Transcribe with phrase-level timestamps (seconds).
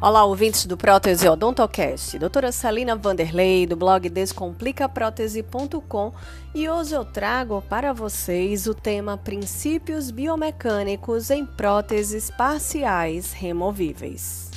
[0.00, 2.20] Olá, ouvintes do Prótese Odontocast.
[2.20, 6.12] Doutora Salina Vanderlei, do blog descomplicaprotese.com
[6.54, 14.47] e hoje eu trago para vocês o tema Princípios biomecânicos em próteses parciais removíveis.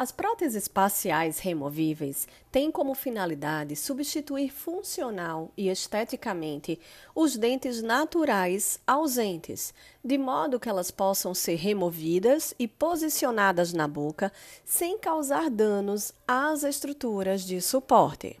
[0.00, 6.80] As próteses parciais removíveis têm como finalidade substituir funcional e esteticamente
[7.14, 14.32] os dentes naturais ausentes, de modo que elas possam ser removidas e posicionadas na boca
[14.64, 18.39] sem causar danos às estruturas de suporte.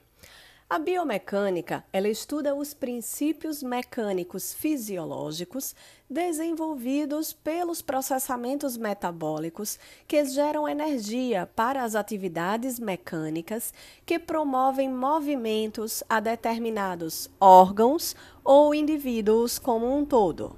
[0.72, 5.74] A biomecânica, ela estuda os princípios mecânicos fisiológicos
[6.08, 13.74] desenvolvidos pelos processamentos metabólicos que geram energia para as atividades mecânicas
[14.06, 20.54] que promovem movimentos a determinados órgãos ou indivíduos como um todo.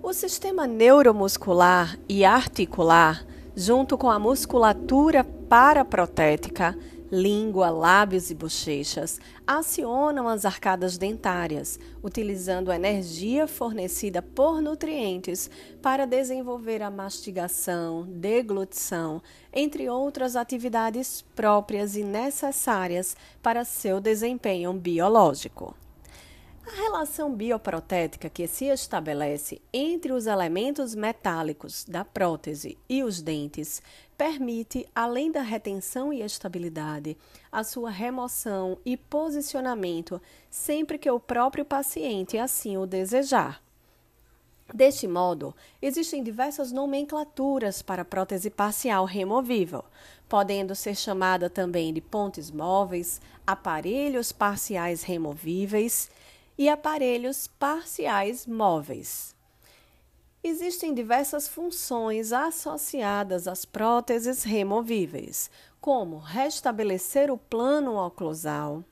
[0.00, 3.26] O sistema neuromuscular e articular,
[3.56, 6.78] junto com a musculatura paraprotética,
[7.14, 15.48] língua, lábios e bochechas acionam as arcadas dentárias, utilizando a energia fornecida por nutrientes
[15.80, 25.74] para desenvolver a mastigação, deglutição, entre outras atividades próprias e necessárias para seu desempenho biológico.
[26.66, 33.82] A relação bioprotética que se estabelece entre os elementos metálicos da prótese e os dentes
[34.16, 37.16] permite, além da retenção e estabilidade,
[37.50, 40.20] a sua remoção e posicionamento
[40.50, 43.62] sempre que o próprio paciente assim o desejar.
[44.72, 49.84] Deste modo, existem diversas nomenclaturas para prótese parcial removível,
[50.28, 56.10] podendo ser chamada também de pontes móveis, aparelhos parciais removíveis
[56.56, 59.33] e aparelhos parciais móveis.
[60.46, 65.50] Existem diversas funções associadas às próteses removíveis,
[65.80, 68.84] como restabelecer o plano oclusal,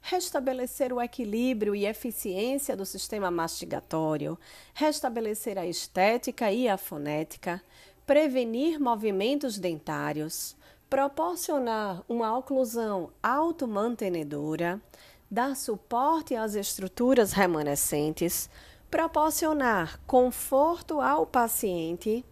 [0.00, 4.38] restabelecer o equilíbrio e eficiência do sistema mastigatório,
[4.72, 7.60] restabelecer a estética e a fonética,
[8.06, 10.56] prevenir movimentos dentários,
[10.88, 14.80] proporcionar uma oclusão automantenedora,
[15.28, 18.48] dar suporte às estruturas remanescentes,
[18.90, 22.24] proporcionar conforto ao paciente,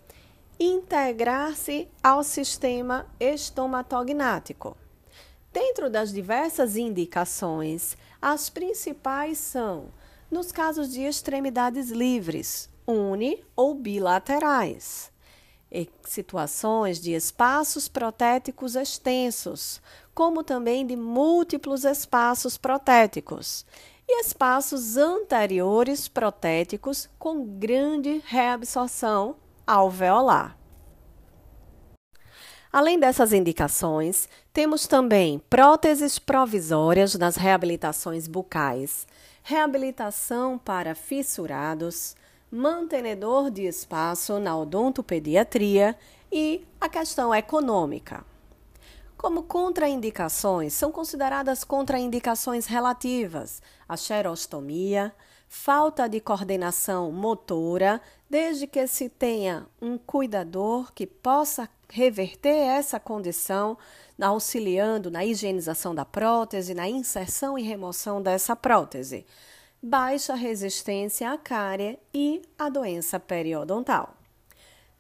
[0.59, 4.77] integrar-se ao sistema estomatognático.
[5.53, 9.87] Dentro das diversas indicações, as principais são
[10.31, 15.13] nos casos de extremidades livres, uni ou bilaterais,
[16.03, 19.81] situações de espaços protéticos extensos,
[20.15, 23.65] como também de múltiplos espaços protéticos
[24.09, 29.37] e espaços anteriores protéticos com grande reabsorção
[29.67, 30.57] alveolar.
[32.73, 39.07] Além dessas indicações, temos também próteses provisórias nas reabilitações bucais,
[39.43, 42.15] reabilitação para fissurados,
[42.51, 45.97] mantenedor de espaço na odontopediatria
[46.31, 48.25] e a questão econômica.
[49.19, 55.13] Como contraindicações, são consideradas contraindicações relativas a xerostomia,
[55.49, 63.77] falta de coordenação motora, desde que se tenha um cuidador que possa reverter essa condição,
[64.21, 69.27] auxiliando na higienização da prótese, na inserção e remoção dessa prótese
[69.83, 74.18] baixa resistência à cárie e à doença periodontal.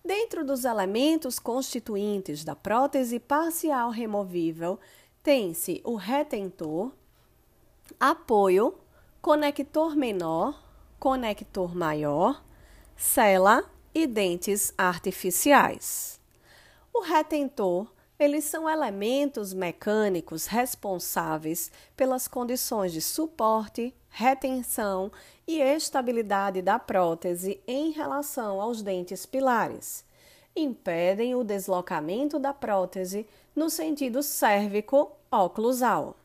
[0.08, 4.80] Dentro dos elementos constituintes da prótese parcial removível,
[5.22, 6.91] tem-se o retentor,
[8.00, 8.74] apoio,
[9.20, 10.58] conector menor,
[10.98, 12.42] conector maior,
[12.96, 13.62] cela
[13.94, 16.19] e dentes artificiais.
[16.90, 25.12] O retentor eles são elementos mecânicos responsáveis pelas condições de suporte, retenção
[25.47, 30.05] e estabilidade da prótese em relação aos dentes pilares.
[30.56, 33.25] Impedem o deslocamento da prótese
[33.55, 36.17] no sentido cérvico-oclusal.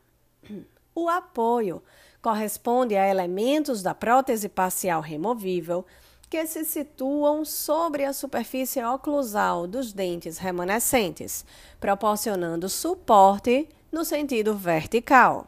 [0.92, 1.80] O apoio
[2.20, 5.84] corresponde a elementos da prótese parcial removível
[6.28, 11.44] que se situam sobre a superfície oclusal dos dentes remanescentes,
[11.78, 15.46] proporcionando suporte no sentido vertical.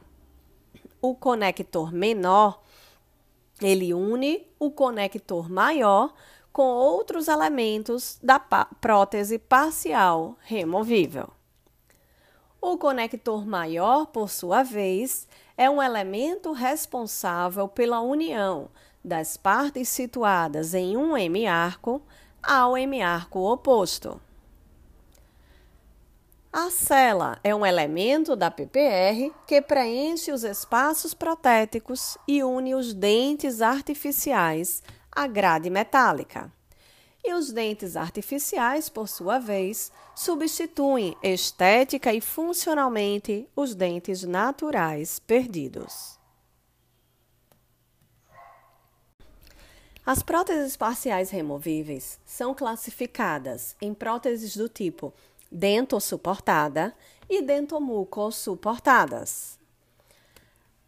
[1.00, 2.60] O conector menor
[3.60, 6.12] ele une o conector maior
[6.52, 11.28] com outros elementos da prótese parcial removível.
[12.60, 18.70] O conector maior, por sua vez, é um elemento responsável pela união
[19.06, 22.02] das partes situadas em um hemiarco
[22.42, 24.20] ao hemiarco oposto.
[26.52, 32.92] A cela é um elemento da PPR que preenche os espaços protéticos e une os
[32.92, 34.82] dentes artificiais
[35.12, 36.50] à grade metálica.
[37.24, 46.15] E os dentes artificiais, por sua vez, substituem estética e funcionalmente os dentes naturais perdidos.
[50.06, 55.12] As próteses parciais removíveis são classificadas em próteses do tipo
[55.50, 56.94] dentossuportada
[57.28, 59.58] e dentomucosuportadas.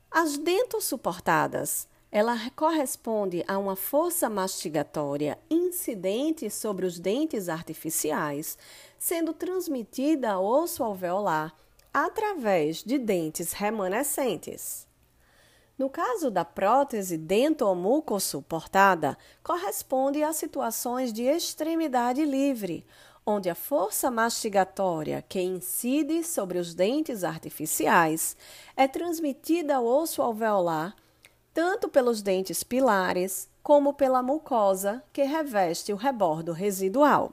[0.09, 8.57] As dentossuportadas, ela corresponde a uma força mastigatória incidente sobre os dentes artificiais,
[9.01, 11.53] sendo transmitida ao osso alveolar
[11.93, 14.88] através de dentes remanescentes.
[15.79, 22.85] No caso da prótese dentomucosuportada, corresponde a situações de extremidade livre,
[23.25, 28.37] onde a força mastigatória que incide sobre os dentes artificiais
[28.77, 30.97] é transmitida ao osso alveolar
[31.59, 37.33] tanto pelos dentes pilares como pela mucosa que reveste o rebordo residual.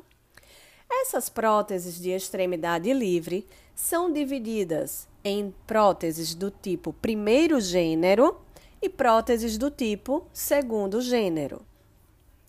[0.90, 8.40] Essas próteses de extremidade livre são divididas em próteses do tipo primeiro gênero
[8.80, 11.66] e próteses do tipo segundo gênero,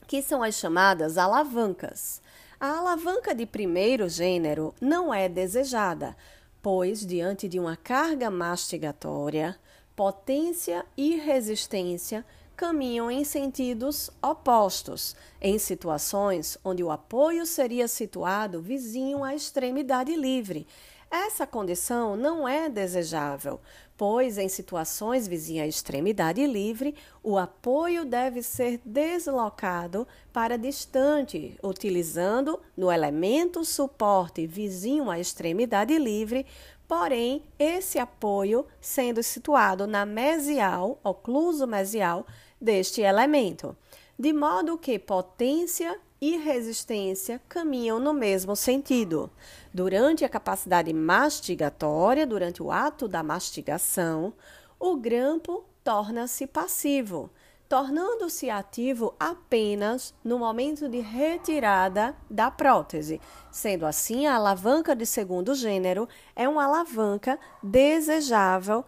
[0.06, 2.20] que são as chamadas alavancas.
[2.60, 6.14] A alavanca de primeiro gênero não é desejada,
[6.60, 9.58] pois, diante de uma carga mastigatória,
[9.94, 19.22] potência e resistência caminham em sentidos opostos, em situações onde o apoio seria situado vizinho
[19.22, 20.66] à extremidade livre.
[21.10, 23.60] Essa condição não é desejável,
[23.96, 32.60] pois em situações vizinhas à extremidade livre, o apoio deve ser deslocado para distante, utilizando
[32.76, 36.44] no elemento suporte vizinho à extremidade livre,
[36.88, 42.26] porém esse apoio sendo situado na mesial, ocluso mesial
[42.60, 43.76] deste elemento,
[44.18, 49.30] de modo que potência e resistência caminham no mesmo sentido.
[49.72, 54.32] Durante a capacidade mastigatória, durante o ato da mastigação,
[54.78, 57.30] o grampo torna-se passivo,
[57.68, 63.20] tornando-se ativo apenas no momento de retirada da prótese.
[63.50, 68.84] Sendo assim, a alavanca de segundo gênero é uma alavanca desejável.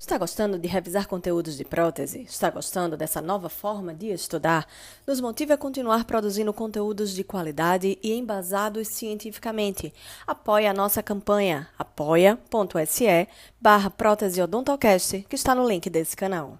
[0.00, 2.22] Está gostando de revisar conteúdos de prótese?
[2.22, 4.66] Está gostando dessa nova forma de estudar?
[5.06, 9.92] Nos motive a continuar produzindo conteúdos de qualidade e embasados cientificamente.
[10.26, 13.28] Apoie a nossa campanha apoia.se
[13.60, 16.58] barra prótese odontocast, que está no link desse canal.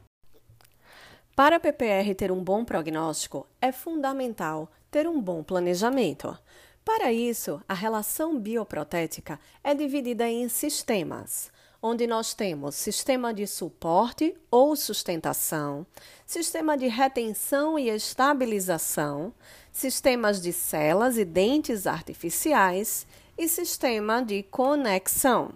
[1.35, 6.39] Para a PPR ter um bom prognóstico, é fundamental ter um bom planejamento.
[6.85, 11.51] Para isso, a relação bioprotética é dividida em sistemas
[11.83, 15.87] onde nós temos sistema de suporte ou sustentação,
[16.27, 19.33] sistema de retenção e estabilização,
[19.73, 23.07] sistemas de celas e dentes artificiais
[23.37, 25.53] e sistema de conexão.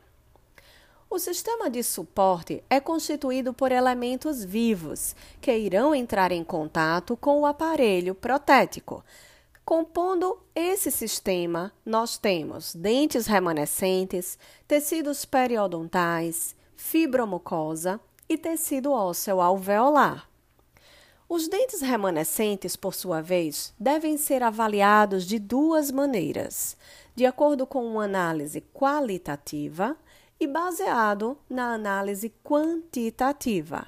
[1.11, 7.41] O sistema de suporte é constituído por elementos vivos que irão entrar em contato com
[7.41, 9.05] o aparelho protético,
[9.65, 20.29] Compondo esse sistema, nós temos dentes remanescentes, tecidos periodontais, fibromucosa e tecido ósseo alveolar.
[21.27, 26.77] Os dentes remanescentes, por sua vez, devem ser avaliados de duas maneiras,
[27.15, 29.97] de acordo com uma análise qualitativa
[30.39, 33.87] e baseado na análise quantitativa.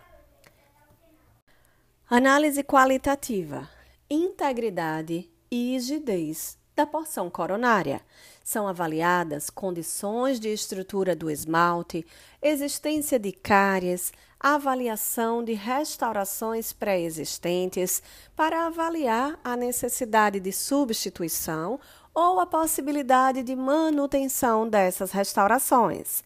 [2.09, 3.68] Análise qualitativa:
[4.09, 8.02] integridade e rigidez da porção coronária.
[8.44, 12.06] São avaliadas condições de estrutura do esmalte,
[12.40, 18.02] existência de cáries, avaliação de restaurações pré-existentes
[18.36, 21.80] para avaliar a necessidade de substituição
[22.14, 26.22] ou a possibilidade de manutenção dessas restaurações.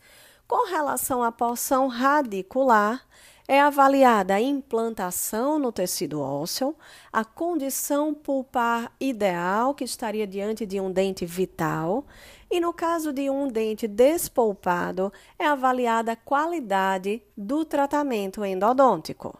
[0.46, 3.06] Com relação à porção radicular,
[3.50, 6.73] é avaliada a implantação no tecido ósseo,
[7.12, 12.07] a condição pulpar ideal, que estaria diante de um dente vital,
[12.49, 19.37] e no caso de um dente despolpado, é avaliada a qualidade do tratamento endodôntico.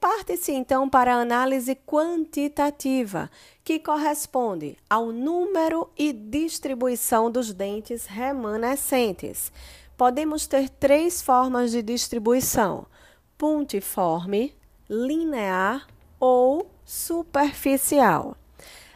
[0.00, 3.30] Parte-se então para a análise quantitativa,
[3.62, 9.52] que corresponde ao número e distribuição dos dentes remanescentes.
[9.94, 12.86] Podemos ter três formas de distribuição:
[13.36, 14.54] pontiforme,
[14.88, 15.86] linear
[16.18, 18.36] ou superficial.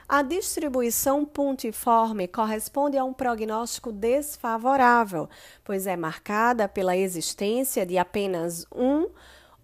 [0.09, 5.28] A distribuição pontiforme corresponde a um prognóstico desfavorável,
[5.62, 9.09] pois é marcada pela existência de apenas um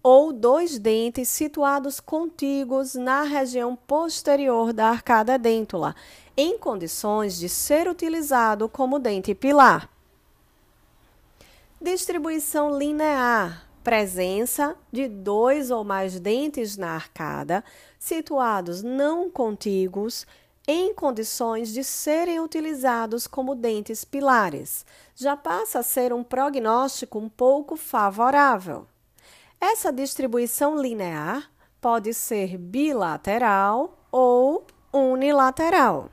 [0.03, 5.95] ou dois dentes situados contíguos na região posterior da arcada dêntula,
[6.37, 9.89] em condições de ser utilizado como dente pilar.
[11.81, 17.63] Distribuição linear presença de dois ou mais dentes na arcada,
[17.99, 20.25] situados não contíguos,
[20.67, 24.83] em condições de serem utilizados como dentes pilares.
[25.15, 28.87] Já passa a ser um prognóstico um pouco favorável.
[29.61, 36.09] Essa distribuição linear pode ser bilateral ou unilateral.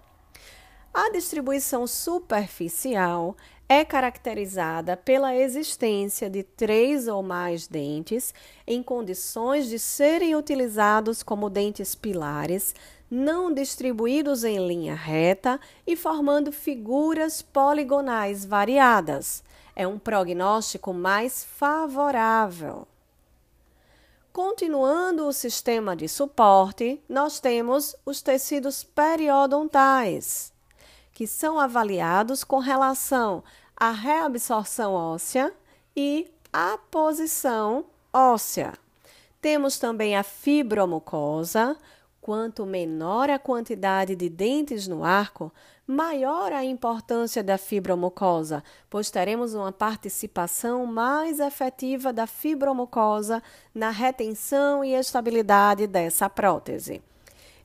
[0.95, 3.35] A distribuição superficial
[3.67, 8.35] é caracterizada pela existência de três ou mais dentes
[8.67, 12.75] em condições de serem utilizados como dentes pilares,
[13.11, 19.43] não distribuídos em linha reta e formando figuras poligonais variadas.
[19.75, 22.87] É um prognóstico mais favorável.
[24.31, 30.52] Continuando o sistema de suporte, nós temos os tecidos periodontais,
[31.13, 33.43] que são avaliados com relação
[33.77, 35.53] a reabsorção óssea
[35.97, 38.75] e a posição óssea.
[39.41, 41.77] Temos também a fibromucosa.
[42.21, 45.53] Quanto menor a quantidade de dentes no arco,
[45.85, 53.43] maior a importância da fibromucosa, pois teremos uma participação mais efetiva da fibromucosa
[53.75, 57.03] na retenção e estabilidade dessa prótese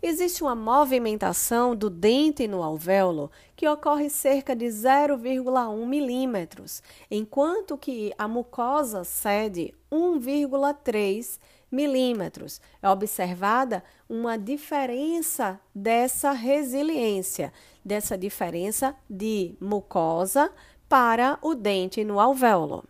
[0.02, 8.14] existe uma movimentação do dente no alvéolo que ocorre cerca de 0,1 milímetros, enquanto que
[8.18, 11.40] a mucosa cede 1,3
[11.72, 12.62] milímetros.
[12.82, 17.52] É observada uma diferença dessa resiliência,
[17.84, 20.52] dessa diferença de mucosa
[20.88, 22.84] para o dente no alvéolo.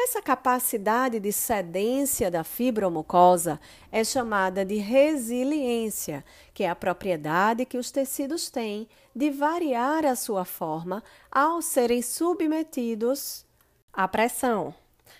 [0.00, 6.24] Essa capacidade de cedência da fibromucosa é chamada de resiliência,
[6.54, 11.02] que é a propriedade que os tecidos têm de variar a sua forma
[11.32, 13.44] ao serem submetidos
[13.92, 14.72] à pressão.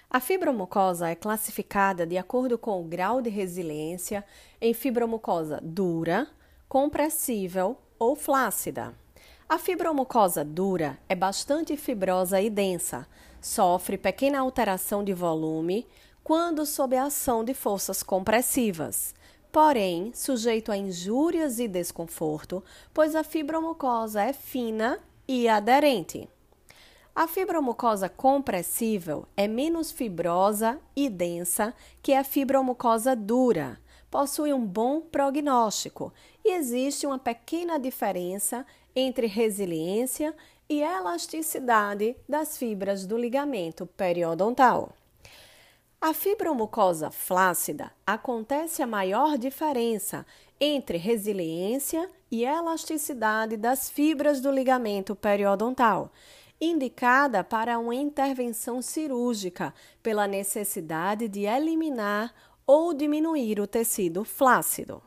[0.08, 4.24] A fibromucosa é classificada de acordo com o grau de resiliência
[4.60, 6.28] em fibromucosa dura,
[6.68, 8.94] compressível ou flácida.
[9.48, 13.08] A fibromucosa dura é bastante fibrosa e densa,
[13.40, 15.86] sofre pequena alteração de volume
[16.22, 19.14] quando sob a ação de forças compressivas,
[19.50, 26.28] porém sujeito a injúrias e desconforto, pois a fibromucosa é fina e aderente.
[27.14, 33.80] A fibromucosa compressível é menos fibrosa e densa que a fibromucosa dura,
[34.10, 36.12] possui um bom prognóstico
[36.44, 38.64] e existe uma pequena diferença
[38.94, 40.34] entre resiliência
[40.68, 44.92] e elasticidade das fibras do ligamento periodontal.
[46.00, 50.24] A fibromucosa flácida acontece a maior diferença
[50.60, 56.12] entre resiliência e elasticidade das fibras do ligamento periodontal,
[56.60, 62.32] indicada para uma intervenção cirúrgica pela necessidade de eliminar
[62.66, 65.02] ou diminuir o tecido flácido.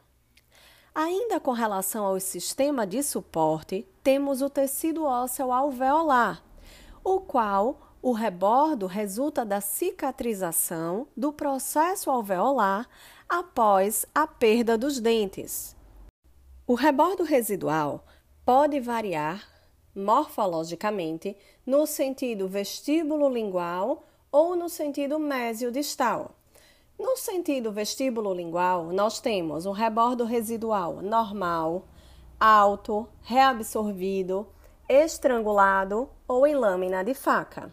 [0.94, 6.44] Ainda com relação ao sistema de suporte, temos o tecido ósseo alveolar,
[7.04, 12.88] o qual o rebordo resulta da cicatrização do processo alveolar
[13.30, 15.76] após a perda dos dentes.
[16.66, 18.06] O rebordo residual
[18.44, 19.48] pode variar
[19.96, 26.32] morfologicamente no sentido vestíbulo lingual ou no sentido mesiodistal.
[26.98, 31.88] No sentido vestíbulo-lingual, nós temos um rebordo residual normal,
[32.42, 34.48] alto, reabsorvido,
[34.90, 37.72] estrangulado ou em lâmina de faca.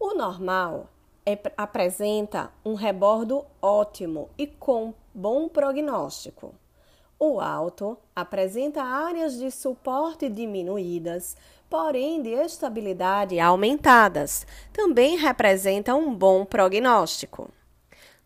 [0.00, 0.88] O normal
[1.24, 6.52] é, apresenta um rebordo ótimo e com bom prognóstico.
[7.20, 11.36] O alto apresenta áreas de suporte diminuídas,
[11.70, 14.44] porém de estabilidade aumentadas.
[14.72, 17.48] Também representa um bom prognóstico.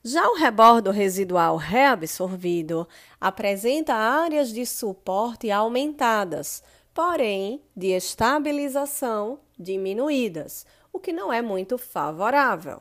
[0.03, 2.87] Já o rebordo residual reabsorvido
[3.21, 6.63] apresenta áreas de suporte aumentadas,
[6.95, 12.81] porém de estabilização diminuídas, o que não é muito favorável.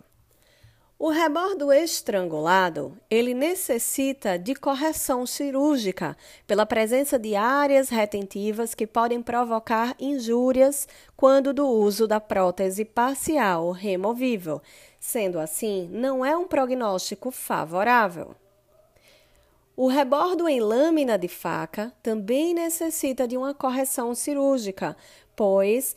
[0.99, 9.21] O rebordo estrangulado, ele necessita de correção cirúrgica pela presença de áreas retentivas que podem
[9.21, 14.59] provocar injúrias quando do uso da prótese parcial removível,
[14.99, 18.35] Sendo assim, não é um prognóstico favorável.
[19.75, 24.97] O rebordo em lâmina de faca também necessita de uma correção cirúrgica,
[25.35, 25.95] pois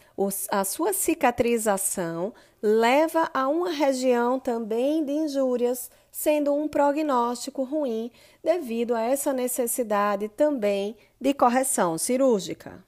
[0.50, 8.10] a sua cicatrização leva a uma região também de injúrias, sendo um prognóstico ruim
[8.44, 12.84] devido a essa necessidade também de correção cirúrgica.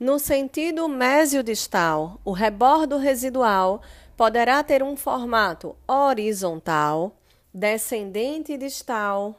[0.00, 3.82] No sentido mesiodistal, o rebordo residual
[4.16, 7.16] poderá ter um formato horizontal,
[7.52, 9.36] descendente distal,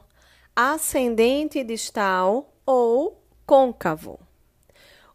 [0.54, 4.20] ascendente distal ou côncavo.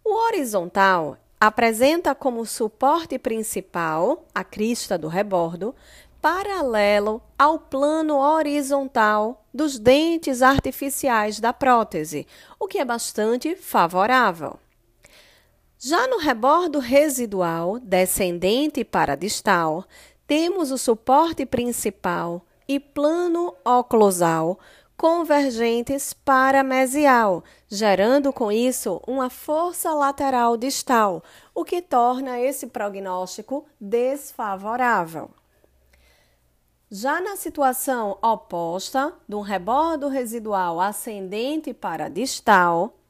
[0.04, 5.74] O horizontal apresenta como suporte principal a crista do rebordo,
[6.22, 12.26] paralelo ao plano horizontal dos dentes artificiais da prótese,
[12.60, 14.58] o que é bastante favorável.
[15.86, 19.84] Já no rebordo residual, descendente para distal,
[20.26, 24.58] temos o suporte principal e plano oclusal
[24.96, 31.22] convergentes para mesial, gerando com isso uma força lateral distal,
[31.54, 35.32] o que torna esse prognóstico desfavorável.
[36.90, 43.03] Já na situação oposta, do rebordo residual ascendente para distal,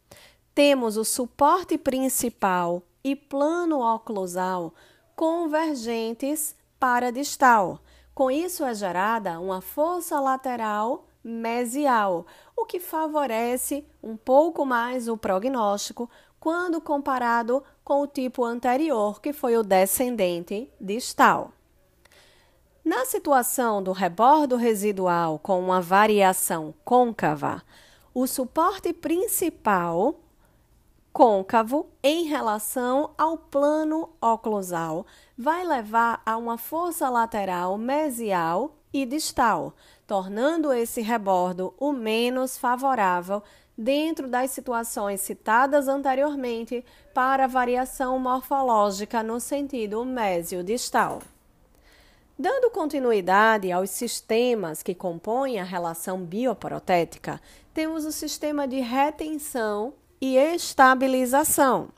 [0.53, 4.73] temos o suporte principal e plano oclusal
[5.15, 7.79] convergentes para distal.
[8.13, 15.17] Com isso é gerada uma força lateral mesial, o que favorece um pouco mais o
[15.17, 21.51] prognóstico quando comparado com o tipo anterior, que foi o descendente distal.
[22.83, 27.63] Na situação do rebordo residual com uma variação côncava,
[28.13, 30.19] o suporte principal
[31.13, 35.05] côncavo em relação ao plano oclusal
[35.37, 39.75] vai levar a uma força lateral mesial e distal,
[40.07, 43.43] tornando esse rebordo o menos favorável
[43.77, 46.83] dentro das situações citadas anteriormente
[47.13, 51.21] para variação morfológica no sentido mesio-distal.
[52.37, 57.39] Dando continuidade aos sistemas que compõem a relação bioprotética,
[57.71, 61.89] temos o sistema de retenção e estabilização.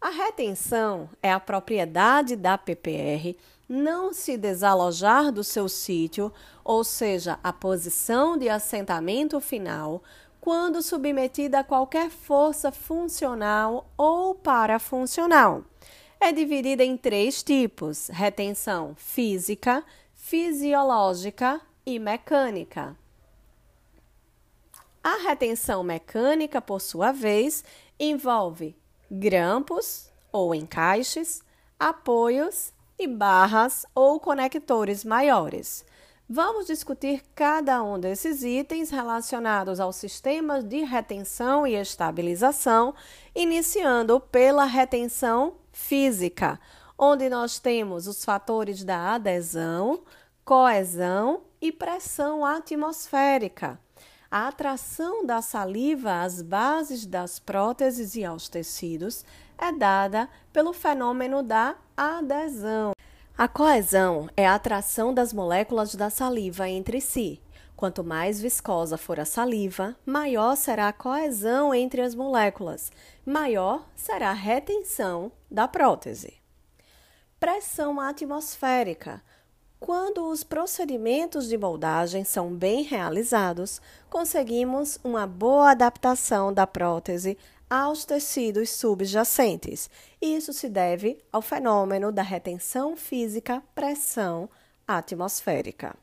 [0.00, 3.36] A retenção é a propriedade da PPR
[3.68, 6.32] não se desalojar do seu sítio,
[6.64, 10.02] ou seja, a posição de assentamento final,
[10.40, 15.62] quando submetida a qualquer força funcional ou parafuncional.
[16.18, 22.96] É dividida em três tipos: retenção física, fisiológica e mecânica.
[25.10, 27.64] A retenção mecânica, por sua vez,
[27.98, 28.76] envolve
[29.10, 31.42] grampos ou encaixes,
[31.80, 35.82] apoios e barras ou conectores maiores.
[36.28, 42.94] Vamos discutir cada um desses itens relacionados ao sistema de retenção e estabilização,
[43.34, 46.60] iniciando pela retenção física,
[46.98, 50.02] onde nós temos os fatores da adesão,
[50.44, 53.80] coesão e pressão atmosférica.
[54.30, 59.24] A atração da saliva às bases das próteses e aos tecidos
[59.56, 62.92] é dada pelo fenômeno da adesão.
[63.38, 67.40] A coesão é a atração das moléculas da saliva entre si.
[67.74, 72.92] Quanto mais viscosa for a saliva, maior será a coesão entre as moléculas,
[73.24, 76.34] maior será a retenção da prótese.
[77.40, 79.22] Pressão atmosférica
[79.80, 87.38] quando os procedimentos de moldagem são bem realizados, conseguimos uma boa adaptação da prótese
[87.70, 89.88] aos tecidos subjacentes.
[90.20, 94.48] Isso se deve ao fenômeno da retenção física pressão
[94.86, 95.94] atmosférica.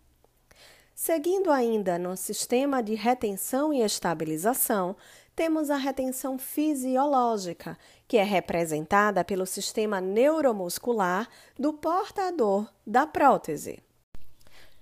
[0.94, 4.96] Seguindo ainda no sistema de retenção e estabilização,
[5.36, 7.78] temos a retenção fisiológica,
[8.08, 13.82] que é representada pelo sistema neuromuscular do portador da prótese.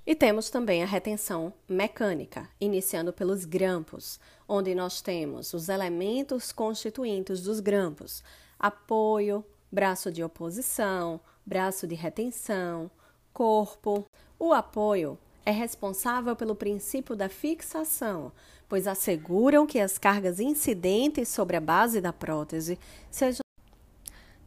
[0.05, 7.41] E temos também a retenção mecânica, iniciando pelos grampos, onde nós temos os elementos constituintes
[7.41, 8.21] dos grampos:
[8.59, 12.91] apoio, braço de oposição, braço de retenção,
[13.33, 14.05] corpo.
[14.37, 18.31] O apoio é responsável pelo princípio da fixação,
[18.67, 22.79] pois asseguram que as cargas incidentes sobre a base da prótese
[23.11, 23.43] sejam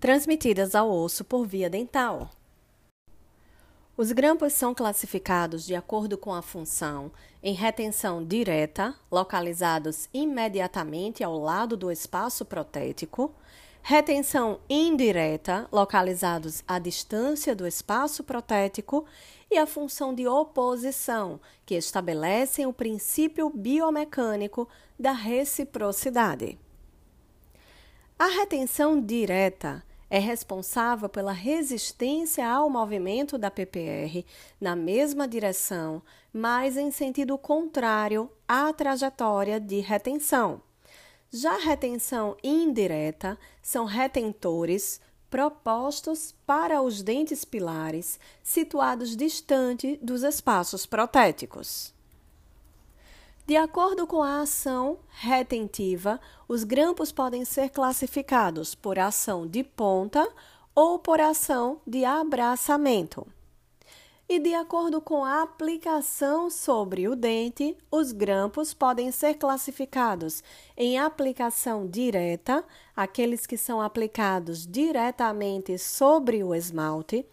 [0.01, 2.31] transmitidas ao osso por via dental.
[3.97, 7.11] Os grampos são classificados de acordo com a função
[7.43, 13.35] em retenção direta, localizados imediatamente ao lado do espaço protético,
[13.83, 19.07] retenção indireta, localizados à distância do espaço protético,
[19.51, 26.59] e a função de oposição, que estabelecem o princípio biomecânico da reciprocidade.
[28.19, 34.25] A retenção direta é responsável pela resistência ao movimento da PPR
[34.61, 40.63] na mesma direção, mas em sentido contrário à trajetória de retenção.
[41.31, 45.01] Já retenção indireta são retentores
[45.31, 51.93] propostos para os dentes pilares situados distante dos espaços protéticos.
[53.47, 60.27] De acordo com a ação retentiva, os grampos podem ser classificados por ação de ponta
[60.75, 63.27] ou por ação de abraçamento
[64.29, 70.43] e, de acordo com a aplicação sobre o dente, os grampos podem ser classificados
[70.77, 77.25] em aplicação direta, aqueles que são aplicados diretamente sobre o esmalte,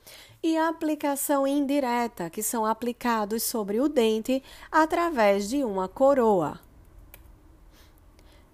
[0.44, 6.60] e aplicação indireta, que são aplicados sobre o dente através de uma coroa.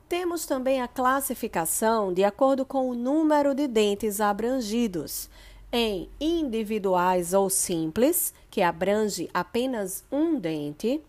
[0.08, 5.30] Temos também a classificação de acordo com o número de dentes abrangidos
[5.72, 11.02] em individuais ou simples, que abrange apenas um dente,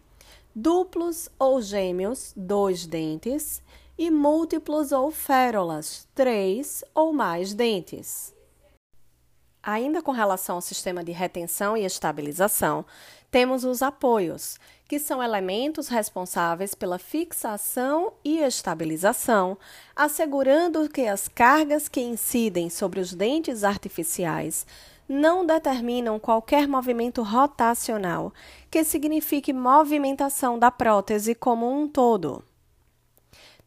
[0.55, 3.63] duplos ou gêmeos, dois dentes,
[3.97, 8.35] e múltiplos ou férolas, três ou mais dentes.
[9.63, 12.85] Ainda com relação ao sistema de retenção e estabilização,
[13.31, 14.59] temos os apoios,
[14.91, 19.57] que são elementos responsáveis pela fixação e estabilização,
[19.95, 24.67] assegurando que as cargas que incidem sobre os dentes artificiais
[25.09, 28.35] não determinam qualquer movimento rotacional,
[28.69, 32.43] que signifique movimentação da prótese como um todo.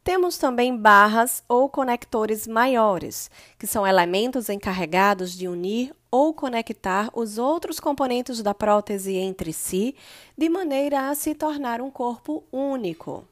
[0.03, 7.37] Temos também barras ou conectores maiores, que são elementos encarregados de unir ou conectar os
[7.37, 9.95] outros componentes da prótese entre si,
[10.37, 13.25] de maneira a se tornar um corpo único.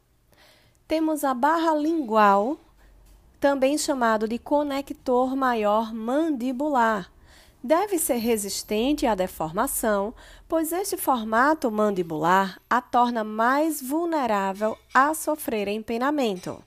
[0.87, 2.57] Temos a barra lingual,
[3.37, 7.11] também chamado de conector maior mandibular.
[7.63, 10.15] Deve ser resistente à deformação,
[10.47, 16.63] pois este formato mandibular a torna mais vulnerável a sofrer empenamento.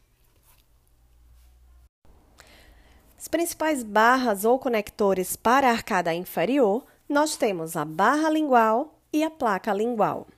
[3.19, 9.25] As principais barras ou conectores para a arcada inferior, nós temos a barra lingual e
[9.25, 10.29] a placa lingual.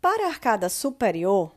[0.00, 1.52] Para a arcada superior,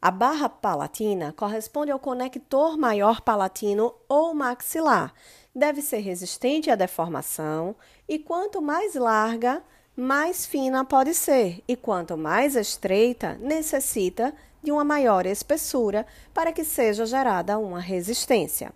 [0.00, 5.14] a barra palatina corresponde ao conector maior palatino ou maxilar.
[5.54, 7.76] Deve ser resistente à deformação
[8.08, 9.62] e quanto mais larga,
[9.94, 16.64] mais fina pode ser, e quanto mais estreita, necessita de uma maior espessura para que
[16.64, 18.72] seja gerada uma resistência.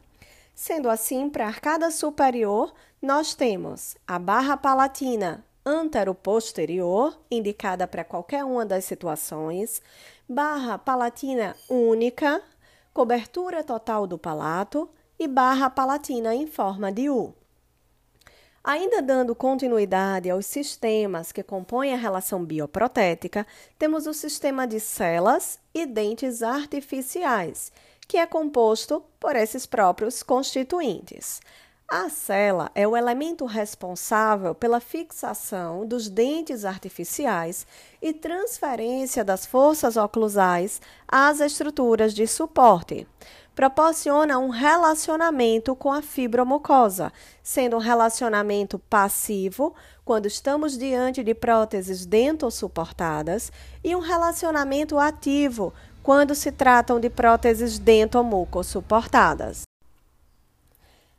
[0.55, 8.45] Sendo assim, para a arcada superior, nós temos a barra palatina antero-posterior, indicada para qualquer
[8.45, 9.81] uma das situações,
[10.29, 12.43] barra palatina única,
[12.93, 17.35] cobertura total do palato e barra palatina em forma de U.
[18.63, 23.47] Ainda dando continuidade aos sistemas que compõem a relação bioprotética,
[23.79, 27.71] temos o sistema de celas e dentes artificiais,
[28.09, 31.41] que é composto por esses próprios constituintes.
[31.89, 37.65] A cela é o elemento responsável pela fixação dos dentes artificiais
[38.03, 43.07] e transferência das forças oclusais às estruturas de suporte.
[43.57, 47.11] Proporciona um relacionamento com a fibromucosa,
[47.43, 53.51] sendo um relacionamento passivo, quando estamos diante de próteses dentosuportadas,
[53.83, 59.63] e um relacionamento ativo, quando se tratam de próteses dentomuco-suportadas.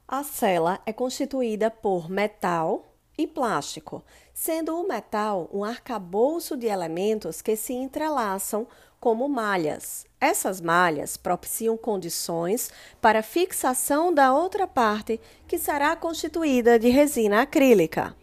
[0.07, 2.85] A cela é constituída por metal
[3.17, 8.67] e plástico, sendo o metal um arcabouço de elementos que se entrelaçam
[8.99, 10.06] como malhas.
[10.19, 18.15] Essas malhas propiciam condições para fixação da outra parte, que será constituída de resina acrílica.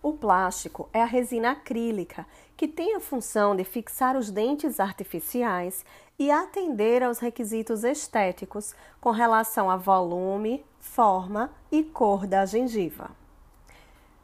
[0.00, 2.24] O plástico é a resina acrílica,
[2.56, 5.84] que tem a função de fixar os dentes artificiais
[6.16, 13.10] e atender aos requisitos estéticos com relação a volume, forma e cor da gengiva.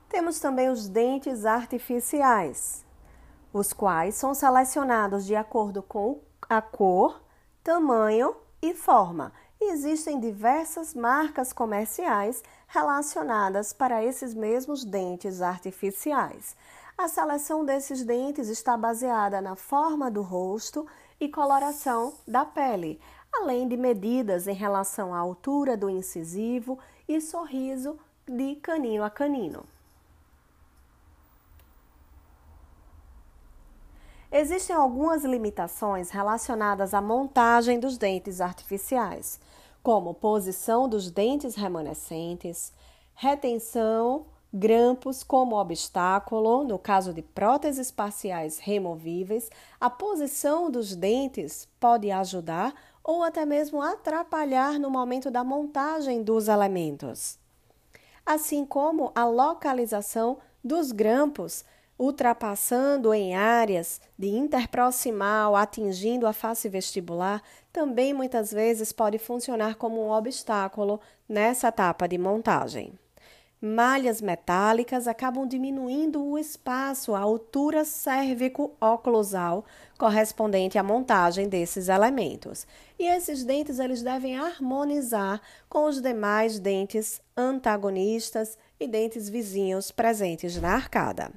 [0.08, 2.84] Temos também os dentes artificiais,
[3.52, 7.20] os quais são selecionados de acordo com a cor,
[7.62, 9.32] tamanho e forma.
[9.60, 16.56] Existem diversas marcas comerciais relacionadas para esses mesmos dentes artificiais.
[16.96, 20.86] A seleção desses dentes está baseada na forma do rosto
[21.18, 23.00] e coloração da pele.
[23.32, 29.64] além de medidas em relação à altura do incisivo e sorriso de canino a canino.
[34.32, 39.40] Existem algumas limitações relacionadas à montagem dos dentes artificiais,
[39.82, 42.72] como posição dos dentes remanescentes,
[43.12, 52.08] retenção, grampos como obstáculo, no caso de próteses parciais removíveis, a posição dos dentes pode
[52.12, 57.36] ajudar ou até mesmo atrapalhar no momento da montagem dos elementos.
[58.24, 61.64] Assim como a localização dos grampos
[62.00, 70.02] ultrapassando em áreas de interproximal, atingindo a face vestibular, também muitas vezes pode funcionar como
[70.02, 72.94] um obstáculo nessa etapa de montagem.
[73.60, 79.66] Malhas metálicas acabam diminuindo o espaço, a altura cérvico-oclusal
[79.98, 82.66] correspondente à montagem desses elementos.
[82.98, 90.58] E esses dentes eles devem harmonizar com os demais dentes antagonistas e dentes vizinhos presentes
[90.58, 91.30] na arcada.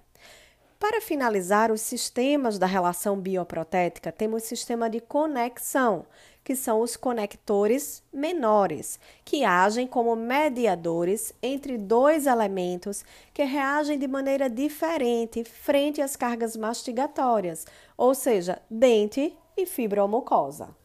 [0.83, 6.05] Para finalizar os sistemas da relação bioprotética, temos o sistema de conexão,
[6.43, 13.01] que são os conectores menores, que agem como mediadores entre dois elementos
[13.33, 17.65] que reagem de maneira diferente frente às cargas mastigatórias,
[17.95, 20.75] ou seja, dente e fibromucosa.